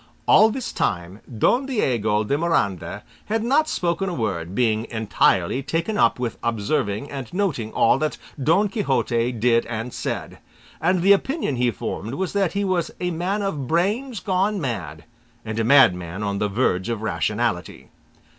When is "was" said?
12.15-12.33, 12.65-12.89